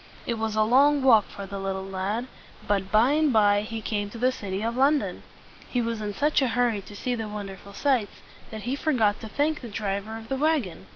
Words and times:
It 0.25 0.39
was 0.39 0.55
a 0.55 0.63
long 0.63 1.03
walk 1.03 1.25
for 1.27 1.45
the 1.45 1.59
little 1.59 1.85
lad; 1.85 2.25
but 2.67 2.91
by 2.91 3.11
and 3.11 3.31
by 3.31 3.61
he 3.61 3.81
came 3.81 4.09
to 4.09 4.17
the 4.17 4.31
city 4.31 4.63
of 4.63 4.75
London. 4.75 5.21
He 5.69 5.79
was 5.79 6.01
in 6.01 6.11
such 6.15 6.41
a 6.41 6.47
hurry 6.57 6.81
to 6.81 6.95
see 6.95 7.13
the 7.13 7.27
wonderful 7.29 7.73
sights, 7.75 8.23
that 8.49 8.63
he 8.63 8.75
forgot 8.75 9.19
to 9.19 9.29
thank 9.29 9.61
the 9.61 9.69
driver 9.69 10.17
of 10.17 10.27
the 10.27 10.37
wagon. 10.37 10.87